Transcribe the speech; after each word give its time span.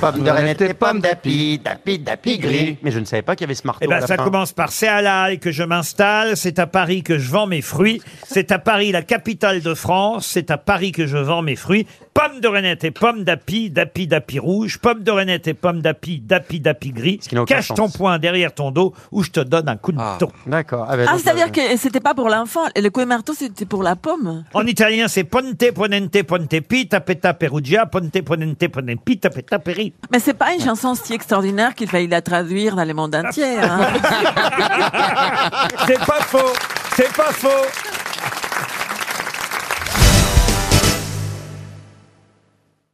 Pomme 0.00 0.22
de 0.22 0.30
renette 0.30 0.60
et 0.60 0.74
pomme 0.74 1.00
d'api, 1.00 1.58
d'api, 1.58 1.98
d'api 1.98 2.38
gris. 2.38 2.78
Mais 2.82 2.90
je 2.90 3.00
ne 3.00 3.04
savais 3.04 3.22
pas 3.22 3.34
qu'il 3.34 3.44
y 3.44 3.48
avait 3.48 3.54
ce 3.54 3.66
marteau. 3.66 3.84
Eh 3.84 3.88
ben, 3.88 4.00
ça 4.06 4.16
commence 4.16 4.52
par 4.52 4.70
c'est 4.70 4.86
à 4.86 5.02
La 5.02 5.30
Haye 5.30 5.40
que 5.40 5.50
je 5.50 5.64
m'installe, 5.64 6.36
c'est 6.36 6.58
à 6.58 6.66
Paris 6.66 7.02
que 7.02 7.18
je 7.18 7.30
vends 7.30 7.46
mes 7.46 7.62
fruits, 7.62 8.00
c'est 8.24 8.52
à 8.52 8.58
Paris 8.58 8.92
la 8.92 9.02
capitale 9.02 9.60
de 9.60 9.74
France, 9.74 10.26
c'est 10.26 10.50
à 10.50 10.58
Paris 10.58 10.92
que 10.92 11.06
je 11.06 11.16
vends 11.16 11.42
mes 11.42 11.56
fruits. 11.56 11.86
Pomme 12.18 12.40
de 12.40 12.48
renette 12.48 12.82
et 12.82 12.90
pomme 12.90 13.22
d'api, 13.22 13.70
d'api, 13.70 14.08
d'api 14.08 14.40
rouge, 14.40 14.78
pomme 14.78 15.04
de 15.04 15.10
renette 15.12 15.46
et 15.46 15.54
pomme 15.54 15.80
d'api, 15.80 16.18
d'api, 16.18 16.58
d'api 16.58 16.90
gris. 16.90 17.20
n'a 17.30 17.44
Cache 17.44 17.68
ton 17.68 17.88
poing 17.88 18.18
derrière 18.18 18.52
ton 18.52 18.72
dos 18.72 18.92
ou 19.12 19.22
je 19.22 19.30
te 19.30 19.38
donne 19.38 19.68
un 19.68 19.76
coup 19.76 19.92
de 19.92 19.98
marteau. 19.98 20.28
D'accord. 20.44 20.88
Ah, 20.90 20.96
ben, 20.96 21.06
Ah, 21.08 21.12
donc, 21.12 21.20
c'est-à-dire 21.20 21.46
euh, 21.46 21.50
que 21.50 21.76
c'était 21.76 22.00
pas 22.00 22.14
pour 22.14 22.28
l'enfant. 22.28 22.62
Le 22.74 22.88
coup 22.88 23.02
de 23.02 23.04
marteau, 23.04 23.34
c'était 23.34 23.66
pour 23.66 23.84
la 23.84 23.94
pomme. 23.94 24.42
En 24.52 24.66
italien, 24.66 25.06
c'est 25.06 25.22
ponte, 25.22 25.64
ponente, 25.72 26.20
ponte, 26.24 26.60
pi, 26.62 26.88
tapeta, 26.88 27.34
perugia, 27.34 27.86
ponte, 27.86 28.20
ponente, 28.22 28.66
ponente, 28.66 29.00
pi, 29.04 29.18
tapeta, 29.18 29.60
peri. 29.60 29.92
Mais 30.10 30.18
c'est 30.18 30.34
pas 30.34 30.52
une 30.54 30.60
chanson 30.60 30.96
si 30.96 31.12
extraordinaire 31.12 31.72
qu'il 31.76 31.88
fallait 31.88 32.08
la 32.08 32.20
traduire 32.20 32.74
dans 32.74 32.84
le 32.84 32.94
monde 32.94 33.14
entier. 33.14 33.58
hein. 33.62 33.78
C'est 35.86 36.04
pas 36.04 36.20
faux, 36.22 36.52
c'est 36.96 37.12
pas 37.16 37.30
faux. 37.32 37.48